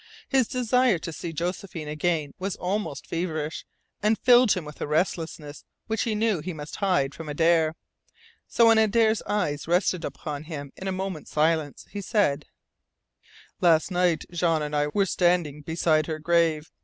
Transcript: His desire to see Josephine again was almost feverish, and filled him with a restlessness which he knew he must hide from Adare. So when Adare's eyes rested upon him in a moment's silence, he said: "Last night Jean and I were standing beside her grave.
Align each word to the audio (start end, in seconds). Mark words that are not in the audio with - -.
His 0.27 0.47
desire 0.47 0.97
to 0.97 1.13
see 1.13 1.31
Josephine 1.31 1.87
again 1.87 2.33
was 2.39 2.55
almost 2.55 3.05
feverish, 3.05 3.65
and 4.01 4.17
filled 4.17 4.53
him 4.53 4.65
with 4.65 4.81
a 4.81 4.87
restlessness 4.87 5.63
which 5.85 6.05
he 6.05 6.15
knew 6.15 6.39
he 6.39 6.53
must 6.53 6.77
hide 6.77 7.13
from 7.13 7.29
Adare. 7.29 7.75
So 8.47 8.65
when 8.65 8.79
Adare's 8.79 9.21
eyes 9.27 9.67
rested 9.67 10.03
upon 10.03 10.45
him 10.45 10.71
in 10.75 10.87
a 10.87 10.91
moment's 10.91 11.29
silence, 11.29 11.85
he 11.91 12.01
said: 12.01 12.45
"Last 13.59 13.91
night 13.91 14.23
Jean 14.31 14.63
and 14.63 14.75
I 14.75 14.87
were 14.87 15.05
standing 15.05 15.61
beside 15.61 16.07
her 16.07 16.17
grave. 16.17 16.71